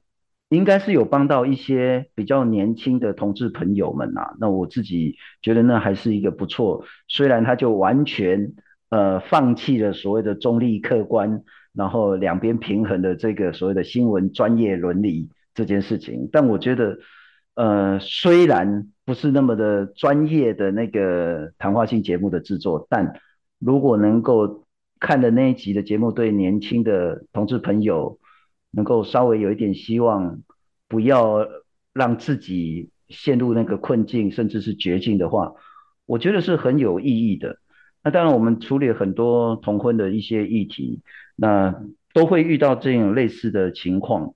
[0.51, 4.37] 应该是有帮到一些比较年轻的同志朋友们啊。
[4.38, 8.53] 那我自己觉得那还是一个不错，虽然他就完全
[8.90, 16.98] 呃放弃了所谓的中立客观，然后两边平衡的这个所谓的新闻专业伦理这件事情，但我觉得。
[17.61, 23.14] 呃，虽然不是那么的专业的那个谈话性节目的制作，但
[23.59, 24.64] 如果能够
[25.01, 28.20] 看的那一集的节目，对年轻的同志朋友
[28.70, 30.38] 能够稍微有一点希望，
[30.87, 31.48] 不要
[31.92, 35.55] 让自己陷入那个困境，甚至是绝境的话，
[36.07, 37.59] 我觉得是很有意义的。
[38.04, 41.00] 那当然，我们处理很多同婚的一些议题，
[41.37, 41.74] 那
[42.14, 44.34] 都会遇到这种类似的情况。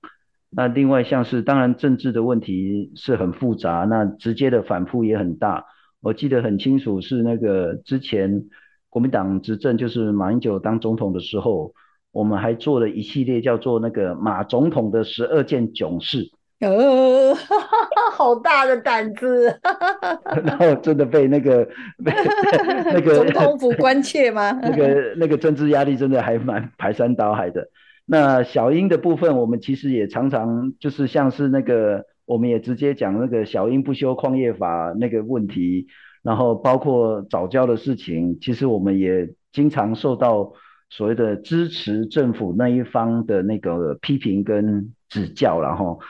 [0.51, 5.65] 那另外像是，当然政治的问题是很复杂，那直接的反复也很大。
[6.01, 8.45] 我记得很清楚，是那个之前
[8.91, 11.73] 国民党执政，就是马英九当总统的时候，
[12.11, 16.31] 我们还做了一系列叫做那个马总统的十二件囧事。
[16.63, 17.35] 呃，
[18.15, 19.53] 好大的胆子！
[20.45, 21.65] 然后真的被那个
[22.05, 22.13] 被
[22.93, 24.53] 那个总统府关切吗？
[24.63, 27.69] 那个那个政治压力真的还蛮排山倒海的。
[28.07, 35.87] 那小英的部分，我们其实也常常就是像是那个，我们也直接讲那个小英不修矿业法那个问题，
[36.23, 40.53] 然后包括早教的事情，其实我们也经常受到
[40.91, 46.01] 所谓的支持政府那一方的那个批评跟指教，然后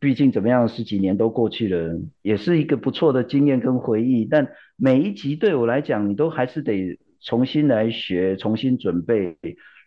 [0.00, 4.24] 毕竟怎么样十几年都过去了，也是一个不错的经验跟回忆。
[4.24, 9.36] 但每一集对我来讲，你都还是得重新来学，重新准备。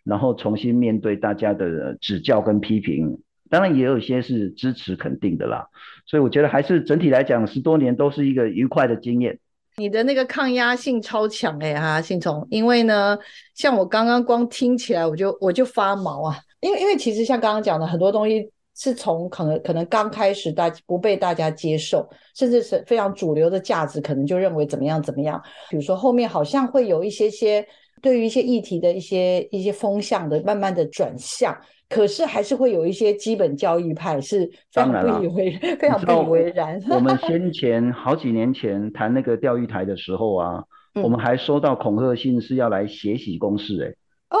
[0.04, 5.68] 然后重新面对大家的指教跟批评，当然也有一些是支持肯定的啦。
[6.06, 9.38] 所以我觉得还是整体来讲，十多年都是一个愉快的经验。
[9.76, 13.16] 你的那个抗压性超强哎哈，信聪，因为呢，
[13.54, 25.42] 像我刚刚光听起来我就我就发毛啊，因为因为其实像刚刚讲的很多东西是从可能可能刚开始大不被大家接受，甚至是非常主流的价值，可能就认为怎么样怎么样。
[25.70, 27.66] 比如说后面好像会有一些些。
[28.00, 31.56] 对于一些议题的一些一些风向的慢慢的转向，
[31.88, 36.82] 可是还是会有一些基本教义派是非常 不以为非常不以为然。
[36.90, 40.64] 我们 先前好几年前谈那个钓鱼台的时候啊，
[40.96, 44.36] 嗯、我们还收到恐吓信是要来血洗公视哎。
[44.36, 44.38] 哦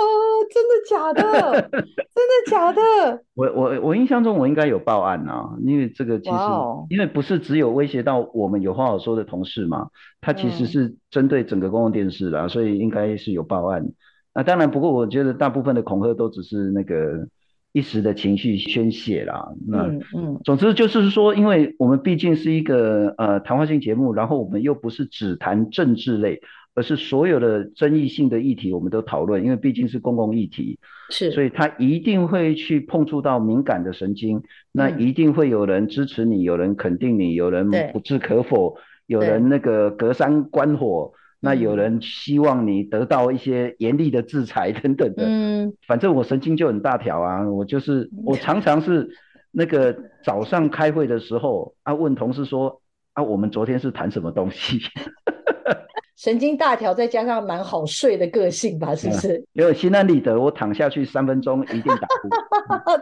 [0.50, 1.62] 真的假的？
[1.70, 2.80] 真的假的？
[3.34, 6.86] 我我我印象中我应该有报案啊，因为这个其实、wow.
[6.90, 9.88] 因为不是只有威胁到我们有话好说的同事嘛，
[10.20, 13.84] 他其实是针对整个公共电视的、啊嗯，所以应该是有报案。
[14.34, 17.28] 那当然，不过我觉得大部分的恐吓都只是那个
[17.72, 19.52] 一时的情绪宣泄啦。
[19.66, 26.40] 那嗯，嗯，总之就是说，因为我们毕竟是一个呃谈话性节目，然后我们又不是只谈政治类。
[26.74, 30.78] 而是所有的争议性的议题，我们都讨论，因为毕竟是公共议题，
[31.10, 49.10] 是，所以他一定会去碰触到敏感的神经，那一定会有人支持你，有人肯定你，有人不置可否，有人那个隔山观火，那有人希望你得到一些严厉的制裁 等等的，嗯，反正我神经就很大条啊，我就是我常常是
[49.50, 52.80] 那个早上开会的时候啊，问同事说
[53.12, 54.80] 啊，我们昨天是谈什么东西？
[56.16, 59.38] 神经大条，再加上蛮好睡的个性吧，是不是？
[59.38, 62.28] 嗯、因为心安理得，我躺下去三分钟一定打呼。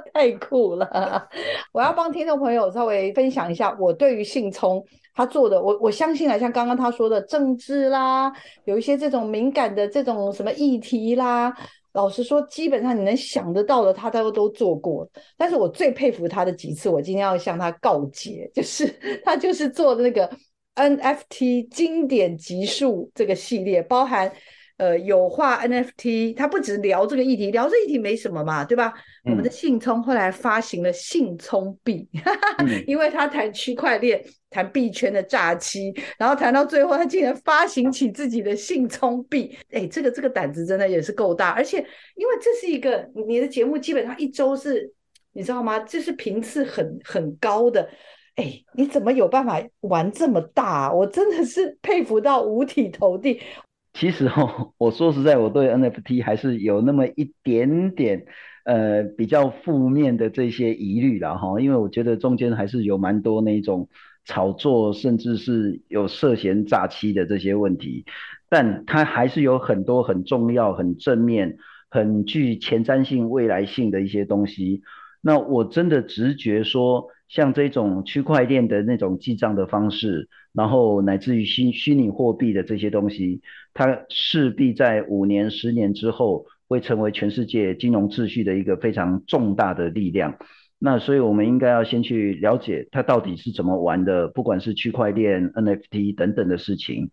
[0.14, 1.28] 太酷了！
[1.72, 4.82] 我要帮听众朋友稍微分享一下，我对于信聪
[5.14, 8.32] 他做的，我我相信啊，像刚刚他说的政治啦，
[8.64, 11.52] 有一些这种敏感的这种什么议题啦，
[11.92, 15.06] 老实说，基本上你能想得到的，他都都做过。
[15.36, 18.86] 但是我最佩服他的几次，我今天要向他告诫，就是
[19.24, 20.30] 他就是做的那个。
[20.80, 24.32] NFT 经典集数这个系列包含，
[24.78, 28.94] 呃，有画 NFT，它不只聊这个议题，聊这个议题没什么嘛，对吧？
[29.26, 32.08] 嗯、我们的信聪后来发行了信聪币，
[32.58, 41.76] 嗯、因为他谈区块链，谈币圈的诈欺，然后谈到最后，他竟然发行起自己的信聪币，哎，这个这个胆子真的也是够大，而且
[42.16, 44.90] 因为这是一个你的节目，基本上一周是，
[45.34, 45.78] 你知道吗？
[45.80, 47.86] 这是频次很很高的。
[48.36, 50.92] 哎，你怎么有办法玩这么大？
[50.92, 53.40] 我真的是佩服到五体投地。
[53.92, 58.24] 其实哦， 我说实在，我对 NFT 还是有那么一点点
[58.64, 63.88] 呃比较负面的这些疑虑啦哈，因为我觉得中间还是有蛮多那种
[64.24, 68.06] 炒作，甚至是有涉嫌诈欺的这些问题。
[68.48, 71.58] 但它还是有很多很重要、很正面、
[71.90, 74.82] 很具前瞻性、未来性的一些东西。
[75.20, 77.08] 那我真的直觉说。
[77.30, 83.40] 像这种区块链的那种记账的方式，然后乃至于虚虚拟货币的这些东西，
[83.72, 90.36] 它势必在五年、十年之后会成为全世界金融秩序的一个非常重大的力量。
[90.82, 97.10] 那所以，我们应该要先去了解它到底是怎么玩的，不管是区块链、NFT 等等的事情。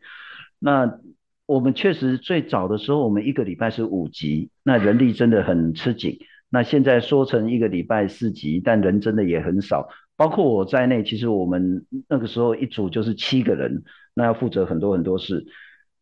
[0.57, 0.99] 那
[1.45, 6.17] 我们确实最早的时候，我们一个礼拜是五集，那人力真的很吃紧。
[6.49, 9.89] 那现在说成一个礼拜四集，但人真的也很少。
[10.17, 13.83] 包括我在内，其实我们那个时候一组就是七个人，
[14.15, 15.45] 那要负责很多很多事。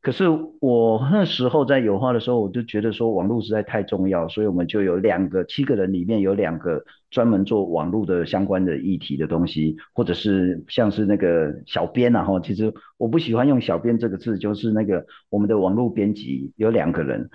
[0.01, 0.25] 可是
[0.61, 17.31] 我那时候在有话的时候，我就觉得说网络实在太重要，所以我们就有两个七个人里面有两个专门做网络的相关的议题的东西，或者是像是那个小编啊，哈，其实我不喜欢用小编这个字，就是那个我们的网络编辑有两个人，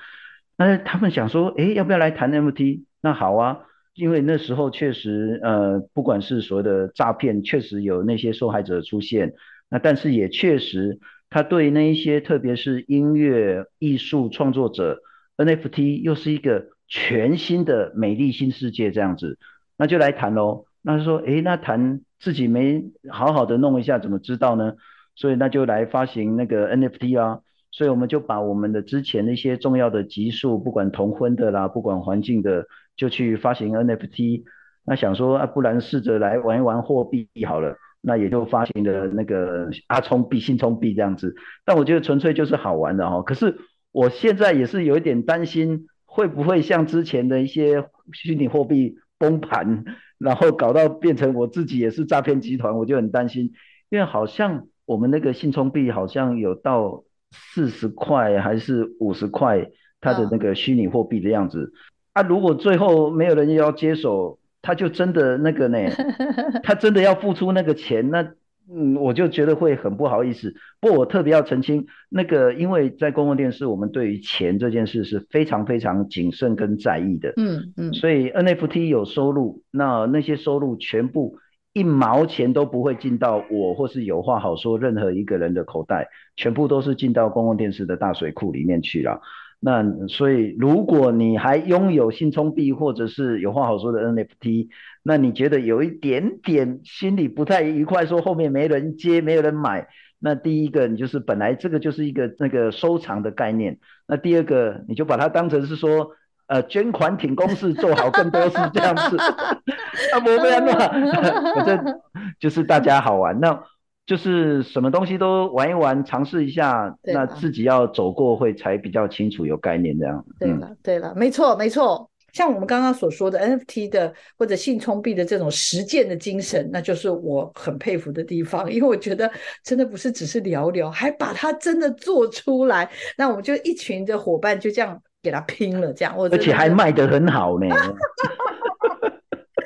[0.56, 2.84] 那他们想说，诶，要不要来谈 MT？
[3.02, 3.66] 那好啊。
[4.00, 9.34] 因为那时候确实，呃，不管是所谓的诈骗，确实有那些受害者出现。
[9.68, 15.02] 那但是也确实，他对那一些特别是音乐艺术创作者
[15.36, 19.38] ，NFT 又是一个全新的美丽新世界这样子。
[19.76, 20.64] 那就来谈喽。
[20.80, 24.76] 那就说，诶，那谈自己没好好的弄一下，怎么知道呢？
[25.14, 27.40] 所以那就来发行那个 NFT 啊。
[27.70, 32.66] 所以我们就把我们的之前那些重要的集数，不管同婚的啦，不管环境的。
[32.96, 34.42] 就去发行 NFT，
[34.84, 41.34] 那想说啊，不然试着来玩一玩货币好了，那也就发行的那个阿聪币、信聪币这样子。
[41.64, 43.22] 但我觉得纯粹就是好玩的哈。
[43.22, 43.58] 可是
[43.92, 49.84] 我现在也是有一点担心，会不会像之前的一些虚拟货币崩盘，
[50.18, 53.52] 然后搞到变成我自己也是诈骗集团，我就很担心。
[53.90, 61.72] 因为好像我们那个信聪币好像有到四十块还是五十块，它的那个虚拟货币的样子。
[62.12, 65.78] 啊，如果最后没有人要接手，他就真的那个呢，
[66.62, 68.32] 他真的要付出那个钱，那
[68.72, 70.54] 嗯，我就觉得会很不好意思。
[70.80, 77.32] 不过我特别要澄清，那个因为在公共电视，我们对于钱这件事是非常非常谨慎跟在意的。
[77.36, 81.38] 嗯嗯，所以 NFT 有收入，那那些收入全部
[81.72, 89.20] 一毛钱都不会进到我或是有话好说任何一个人的口袋，全部都是进到公共电视的大水库里面去了。
[89.62, 94.68] 那所以，如果你还拥有信聪币或者是有话好说的 NFT，
[95.02, 99.86] 那你觉得有一点点心里不太愉快，说后面没人接，没有人买。
[100.18, 103.78] 那第一个，你就是本来这个就是一个那个收藏的概念。
[104.06, 106.12] 那第二个，你就把它当成是说
[106.46, 109.16] 呃捐款挺公事，做好更多事这样子。
[110.12, 110.88] 啊，不会啊，
[111.54, 112.00] 反正
[112.38, 113.62] 就是大家好玩，那
[114.10, 120.24] 就是什么东西都玩一玩，尝试一下，那自己要走过会才比较清楚有概念这样。
[120.40, 122.10] 对了，对了，没错，没错。
[122.32, 129.30] 像我们刚刚所说的 NFT 的或者信聪币的这种实践的精神，那就是我很佩服的地方， 因为我觉得
[129.62, 132.90] 真的不是只是聊聊，还把它真的做出来。
[133.16, 137.68] 那我们就一群的伙伴就这样给他拼了，这样，而且还卖得很好呢。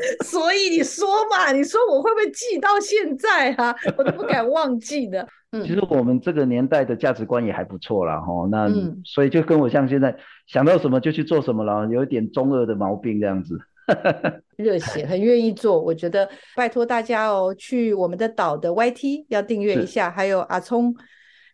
[0.24, 3.74] 所以你说嘛，你说我会不会记到现在啊？
[3.96, 5.26] 我都不敢忘记的。
[5.62, 8.48] 其实我们这个年代的价值观也还不错啦，哈。
[8.50, 8.68] 那
[9.04, 13.58] 所以就跟我像现在想到什么就去做什么了，有一点中二的毛病这样子。
[14.56, 15.78] 热血，很愿意做。
[15.80, 20.94] 我觉得拜托大家哦，去我们的岛的 YT 要订阅一下，还有阿聪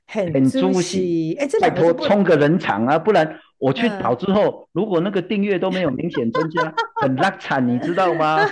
[0.07, 3.39] 很很猪喜，哎，这拜托充个人场啊，不然。
[3.61, 8.39] 我去找之后，如果那个订阅都没有明显增加，很拉惨，你知道吗？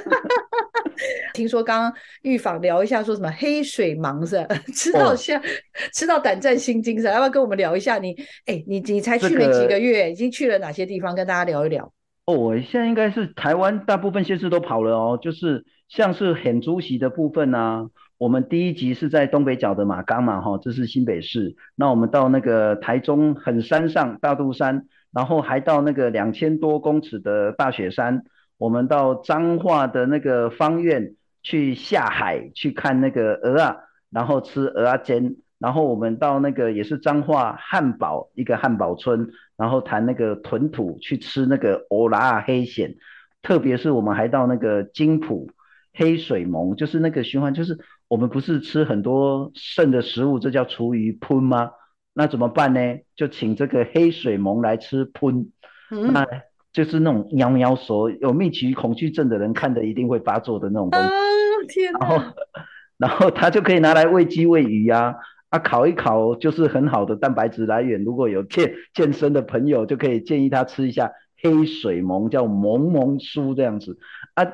[1.32, 1.92] 听说刚刚
[2.22, 4.54] 预防聊一下，说什么黑水虻是吧？
[4.74, 5.44] 吃到像、哦、
[5.92, 7.12] 吃到胆战心惊是吧？
[7.12, 8.08] 要不要跟我们聊一下你？
[8.08, 11.14] 你哎，你你才去没几个月，这个、已经去了哪些地方？
[11.14, 11.92] 跟大家聊一聊。
[12.26, 17.86] 哦，我现在应该是台湾大部分县市都跑了哦，就是像是很足席的部分啊。
[18.18, 21.54] 我们第一集是在东北角的马岗嘛，哈，这是新北市。
[21.76, 24.86] 那我们到那个台中很山上大肚山。
[25.12, 28.24] 然后还到那个两千多公尺的大雪山，
[28.58, 33.76] 我们到彰化的那个方苑去下海去看那个蚵仔，
[34.10, 42.96] 然后吃蚵仔煎，然后我们到那个也是彰化汉堡一个汉堡村，然后谈那个豚土去吃那个欧拉黑蚬，
[43.42, 45.50] 特别是我们还到那个金浦
[45.94, 47.78] 黑水虻，就是那个循环，就是
[48.08, 51.70] 我们不是吃很多剩的食物，这叫厨余喷吗？
[52.18, 52.80] 那怎么办呢？
[53.14, 55.52] 就请这个黑水虻来吃喷，
[55.92, 56.26] 嗯、那
[56.72, 61.06] 就是那种喵喵说有密集恐惧症的人看的一定会发作的那种东西。
[61.06, 61.12] 啊、
[61.68, 61.98] 天哪！
[62.00, 62.34] 然后，
[62.98, 65.14] 然后他就可以拿来喂鸡喂鱼呀、啊，
[65.50, 68.02] 啊，烤一烤就是很好的蛋白质来源。
[68.02, 73.96] 如果有健健身的朋友，就可以建议他吃一下黑水虻，叫萌萌酥这样子。
[74.34, 74.44] 啊，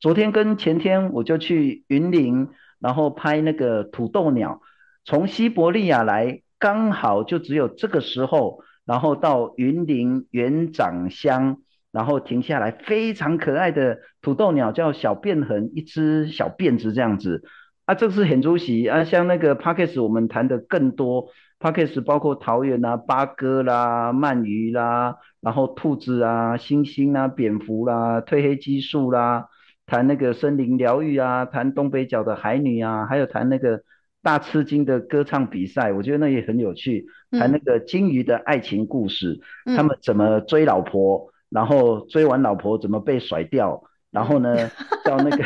[0.00, 2.48] 昨天跟前天我就去云林，
[2.80, 4.60] 然后拍那个土豆鸟，
[5.04, 6.40] 从西伯利亚来。
[6.58, 11.58] 刚好就只有这个时候，然后到云林园长乡，
[11.92, 17.42] 然后停下来，非常可爱的土豆鸟叫小便痕，一只小辫子这样子
[17.84, 19.04] 啊，这是很出席啊。
[19.04, 21.28] 像那个 Podcast 我们谈的更多
[21.58, 29.48] Podcast 包括桃园啊、八哥啦、鳗鱼啦，然后兔子啊、猩猩啊、蝙蝠啦、褪黑激素啦，
[29.86, 33.82] 谈那个森林疗愈啊，谈东北角的海女啊，还有谈那个。
[34.24, 37.06] 大吃惊的歌唱比赛，我觉得那也很有趣。
[37.30, 44.56] 谈那个鲸鱼的爱情故事，嗯、他们怎么追老婆，然后追完老婆怎么被甩掉，然后呢，
[45.04, 45.44] 叫那个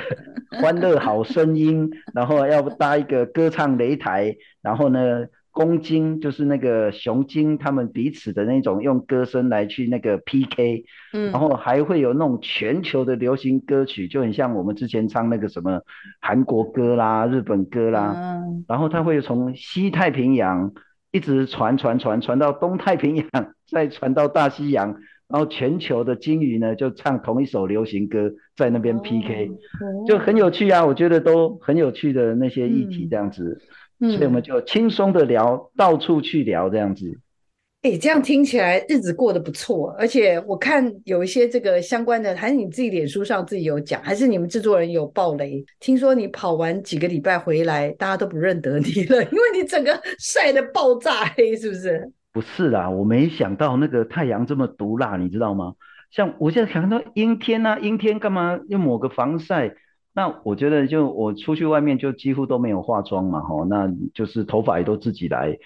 [0.63, 5.27] 欢乐好声音，然后要搭一个歌唱擂台，然后呢。
[5.59, 15.81] 公鲸就是那个雄鲸，他们彼此的那种用歌声来去那个 PK，嗯，然后还会有那种全球的流行歌曲，就很像我们之前唱那个什么
[16.21, 20.73] 韩国歌啦、日本歌啦，嗯，然后它会从西太平洋
[21.11, 23.27] 一直传传传传到东太平洋，
[23.69, 24.95] 再传到大西洋，
[25.27, 33.61] 然后全球的鲸鱼呢就唱同一首流行歌在那边 PK，哦，就很有趣啊，我觉得都很有趣的那些议题这样子。
[33.61, 33.67] 嗯
[33.99, 37.19] 所以我们就轻松的聊，嗯，到处去聊这样子。
[37.83, 39.95] 哎，这样听起来日子过得不错。
[39.99, 45.65] 而且我看有一些这个相关的，还是你自己脸书上自己有讲，还是你们制作人有爆雷？
[45.79, 52.11] 听说你跑完几个礼拜回来，大家都不认得你了，因为你整个晒得爆炸黑，是不是？
[52.33, 55.75] 不是啦，我没想到那个太阳这么毒辣，你知道吗？
[56.11, 59.75] 像我现在想到阴天啊，阴天干嘛要抹个防晒？
[60.19, 65.57] 那我觉得，就我出去外面就几乎都没有化妆嘛，吼，那就是头发也都自己来。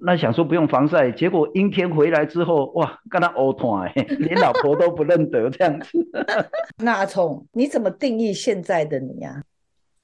[0.00, 5.98] 那想说不用防晒，结果阴天回来之后，哇，跟他乌团，连老婆都不认得这样子。
[6.78, 9.42] 那阿聪，你怎么定义现在的你呀？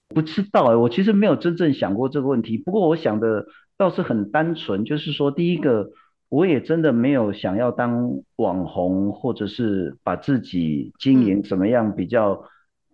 [0.08, 2.58] 不知道哎，我其实没有真正想过这个问题。
[2.58, 3.46] 不过我想的
[3.78, 5.90] 倒是很单纯，就是说，第一个，
[6.28, 12.42] 我也真的没有想要当网红，或者是把自己经营怎么样比较。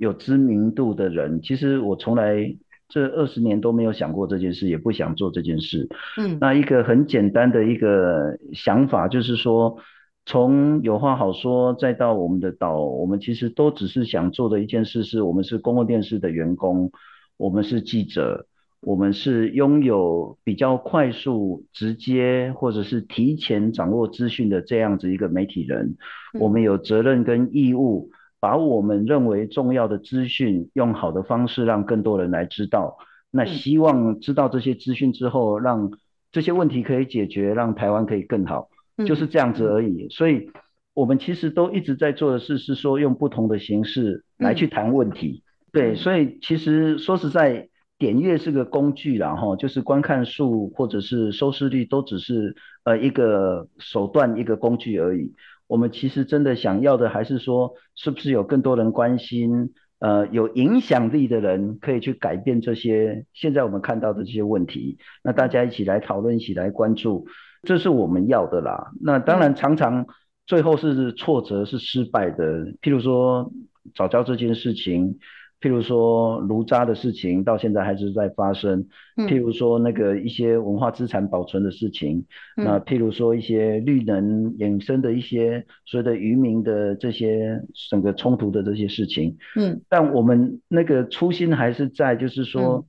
[0.01, 2.57] 有知名度的人，其实我从来
[2.89, 5.87] 这二十年都没有想过这件事，也不想做这件事。
[6.17, 9.77] 嗯，那一个很简单的一个想法就是说，
[10.25, 16.91] 从有话好说再到我们的岛，我们其实都只是想做的一件事，是我们是公共电视的员工，
[17.37, 18.47] 我们是记者，
[18.81, 25.97] 我们是拥有比较快速、直接或者是提前掌握资讯的这样子一个媒体人，
[26.41, 28.11] 我们有责任跟义务，
[28.41, 32.97] 把我们认为重要的资讯用好的方式让更多人来知道。
[33.31, 35.93] 那希望知道这些资讯之后，让
[36.33, 38.69] 这些问题可以解决，让台湾可以更好，
[39.07, 40.09] 就是这样子而已。
[40.09, 40.51] 所以，
[40.95, 45.43] 我们其实都一直在做的事是说，用不同的形式来去谈问题。
[45.73, 47.69] 对，所以其实说实在。
[48.01, 55.35] 点阅是个工具啦，哈，就是观看数或者是收视率都只是呃一个手段，一个工具而已。
[55.71, 64.99] 我们其实真的想要的还是说，是不是有更多人关心，呃，有影响力的人可以去改变这些现在我们看到的这些问题。
[65.23, 67.27] 那大家一起来讨论，一起来关注，
[67.63, 68.91] 这是我们要的啦。
[69.01, 70.07] 那当然常常
[70.45, 72.67] 最后是挫折，是失败的。
[72.83, 73.53] 譬如说
[73.95, 75.19] 早教这件事情。
[75.61, 78.87] 譬如说炉渣的事情到现在还是在发生，
[79.17, 82.25] 嗯、譬如说那个一些文化资产保存的事情，
[82.57, 92.87] 嗯、那譬如说一些绿能衍生的一些所谓的渔民的这些整个冲突的这些事情，嗯，但我们那个初心还是在，就是说，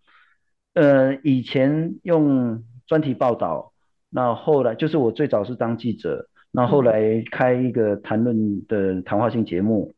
[0.74, 3.74] 嗯、呃，以前用专题报道，
[4.10, 9.92] 那后来就是我最早是当记者，那后来开一个谈论的谈话性节目。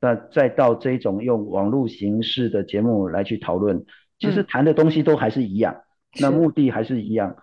[0.00, 3.84] 那再到这种用网络形式的节目来去讨论，
[4.18, 7.36] 其实谈的东西都还是一样，嗯、那目的还是一样，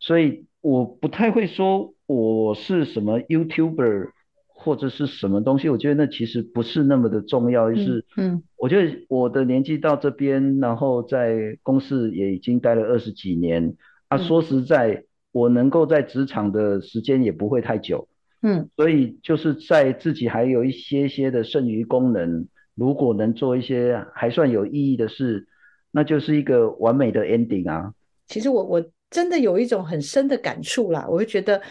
[0.00, 4.08] 所以我不太会说我是什么 YouTuber
[4.46, 13.74] 或者是什么东西，我觉得那其实不是那么的重要，就是嗯，我觉得我的年纪到这边，然后在公司也已经待了二十几年，
[14.08, 18.08] 啊，说实在，我能够在职场的时间也不会太久。
[18.44, 25.46] 嗯，所以就是在自己还有一些些的剩余功能，如果能做一些还算有意义的事，
[25.92, 27.94] 那就是一个完美的 ending 啊。
[28.26, 31.62] 其实我我真的有一种很深的感触啦，我会觉得，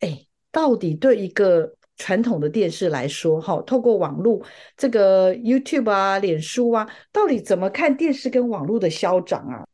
[0.00, 0.18] 哎，
[0.50, 4.40] 到底对一个传统的电视来说，哈，透过网络
[4.78, 9.66] 这个 YouTube 啊、脸书啊，到底怎么看电视跟网络的消长啊？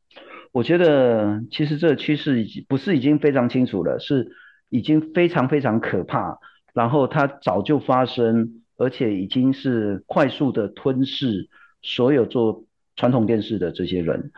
[0.51, 4.33] 我觉得其实这个趋势已经不是已经非常清楚了，是。
[4.71, 6.39] 已经非常非常可怕，
[6.73, 11.49] 然后它早就发生，而且已经是快速的吞噬
[11.83, 12.65] 所有做
[12.97, 14.33] 传统电视的这些人。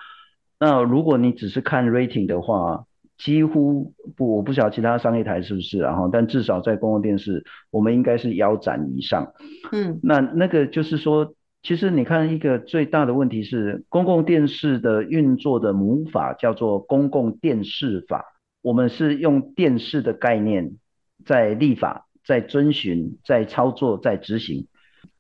[0.59, 2.87] 那如果你只是看 rating 的话，
[3.19, 9.33] 几乎不，我不晓得其他商业台是不是，然后但至少在公共电视，我们应该是腰斩以上。
[9.71, 18.25] 嗯，那那个就是说，其实你看一个最大的问题是，公共电视的运作的母法叫做公共电视法。
[18.63, 20.77] 我们是用电视的概念
[21.25, 24.67] 在立法、在遵循、在操作、在执行。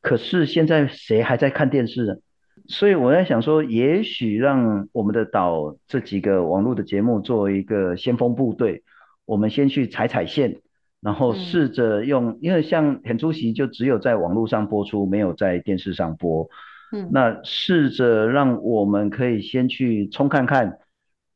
[0.00, 2.14] 可是现在谁还在看电视呢？
[2.68, 8.84] 所以我在想说，也许让我们的岛这几个网络的节目作为一个先锋部队，
[9.24, 10.60] 我们先去踩踩线，
[11.00, 16.48] 然后试着用，因为像很出席就只有在网络上播出，没有在电视上播。
[16.92, 20.78] 嗯，那试着让我们可以先去冲看看。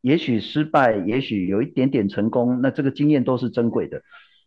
[0.07, 4.02] 也许失败，也许有一点点成功，那这个经验都是珍贵的。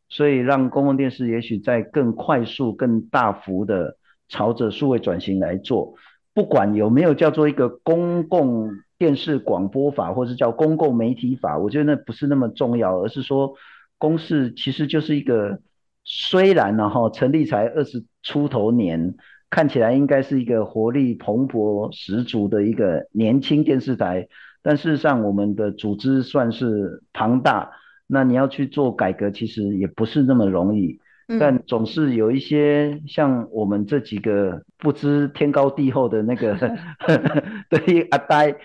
[0.07, 3.97] 所以让公共电视也许在更快速、更大幅的
[4.29, 5.95] 朝着数位转型来做，
[6.33, 13.53] 不管有没有叫做一个公共电视广播法，或是叫公共媒体法，我觉得那不是那么重要，而是说
[13.97, 15.59] 公视其实就是一个
[16.05, 19.15] 虽然呢哈成立才二十出头年，
[19.49, 24.29] 看起来应该是一个活力蓬勃十足的一个年轻电视台。
[24.61, 27.71] 但事实上，我们的组织算是庞大，
[28.07, 30.99] 那你要去做改革，其实也不是那么容易。
[31.39, 36.57] 但总是有一些像我们这几个不知天高地厚的那个
[37.69, 38.55] 对阿呆，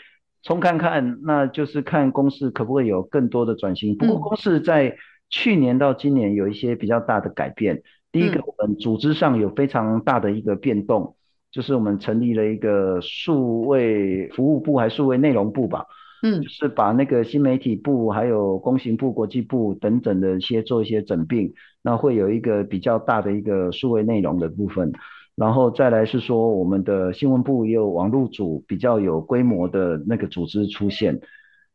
[0.43, 3.95] 冲看看，那就是看公司可不可以有更多的转型。
[3.97, 4.97] 不过公司在
[5.29, 7.83] 去年到今年有一些比较大的改变。
[8.11, 11.17] 第一个，我们组织上有非常大的一个变动。
[11.55, 15.87] 就是我们成立了一个数位服务部，还数位内容部吧，
[16.25, 24.93] 嗯，就是把那个新媒体部、还有工行部、国际部等等的一些做一些整并，那会有一个比较大的一个数位内容的部分，
[25.37, 31.21] 然后再来是说我们的新闻部也有网络组比较有规模的那个组织出现，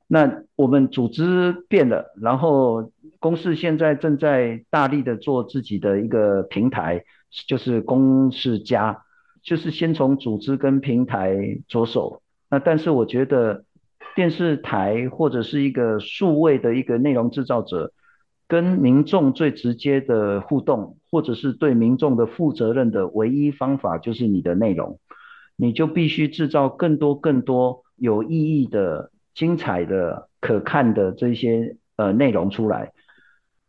[0.08, 7.06] 那我们组织变了，然后公司现在正在大力的做自己的一个平台，
[7.48, 9.04] 就是公司家。
[9.42, 11.36] 就是先从组织跟平台
[11.68, 13.64] 着手，那但是我觉得
[14.16, 17.94] 电视台或者是一个数位的一个内容制造者，
[18.48, 25.00] 跟民众最直接的互动，或者是对民众的负责任的唯一方法，就是你的内容，
[25.56, 32.92] 你就必须制造更多更多有意义的精彩的、可看的这些呃内容出来，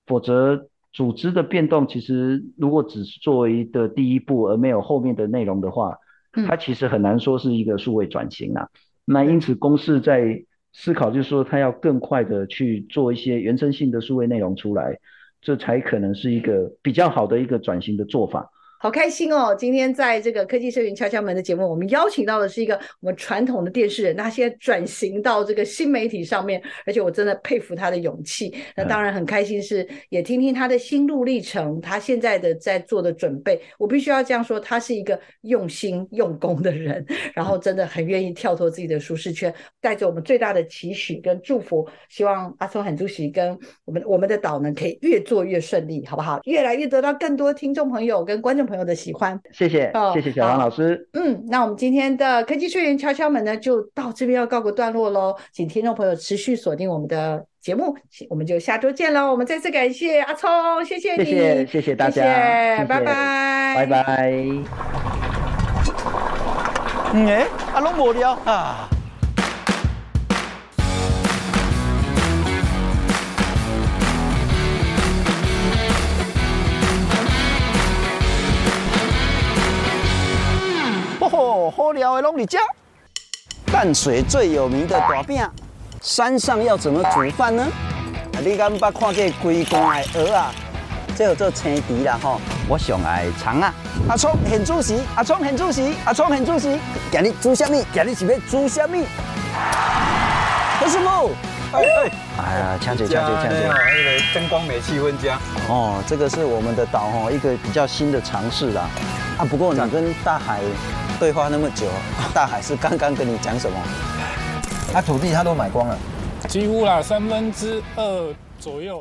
[0.07, 5.97] 否则组织的变动其实如果只是作为一个第一步而没有后面的内容的话，
[6.47, 8.69] 它其实很难说是一个数位转型啊。
[9.05, 14.99] 那因此公司在思考，就是说它要更快的去做一些原生性的数位内容出来，
[15.41, 18.51] 这才可能是一个比较好的一个转型的做法。
[18.83, 19.55] 好开心哦！
[19.55, 28.55] 今天在这个科技社群敲敲门的节目，我们邀请到的是一个我们传统的电视人，他现在转型到这个新媒体上面，而且我真的佩服他的勇气。
[28.75, 33.61] 那当然很开心，是也听听他的心路历程，他现在的在做的准备。
[33.77, 37.05] 我必须要这样说，他是一个用心用功的人，
[37.35, 46.41] 然后真的很愿意跳脱自己的舒适圈，带着我们最大的期许跟祝福，希望阿聪很主席跟我们我们的岛呢可以越做越顺利，好不好？
[46.45, 51.09] 越来越得到更多听众朋友跟观众朋友的喜欢，谢谢，哦、谢谢小王老师。
[51.15, 55.35] 嗯，那我们今天的科技社群敲敲门呢，就到这边要告个段落喽。
[55.53, 57.97] 请听众朋友持续锁定我们的节目，
[58.29, 59.33] 我们就下周见喽。
[59.33, 60.49] 我们再次感谢阿聪，
[60.85, 64.33] 谢谢你，谢谢，谢谢大家，谢谢拜拜，拜拜。
[67.13, 68.89] 嗯，哎，阿龙无聊啊。
[81.51, 82.59] 哦，好料的拢在这。
[83.73, 85.45] 淡水最有名的大饼，
[86.01, 87.67] 山上要怎么煮饭呢？
[88.41, 90.53] 你敢捌看过规罐的蚵啊？
[91.17, 92.41] 这有做青皮啦吼。
[92.69, 93.75] 我上爱葱啊。
[94.09, 96.79] 阿聪很主席，阿聪很主席，阿聪很主席。
[97.11, 97.85] 今日煮什么？
[97.93, 99.05] 今日是要煮什么？
[100.79, 101.33] 何师傅。
[101.73, 102.13] 哎哎。
[102.39, 103.59] 哎呀，抢嘴抢嘴抢嘴。
[103.67, 105.37] 那个灯光美气氛佳。
[105.69, 108.89] 哦，这个是我们的岛吼，一个比较新的尝试啦。
[109.37, 110.61] 啊，不过你跟大海。
[111.21, 111.87] 对话那么久，
[112.33, 113.77] 大海是刚刚跟你讲什么？
[114.91, 115.97] 他土地他都买光了，
[116.49, 118.99] 几乎啦，三分之二左右。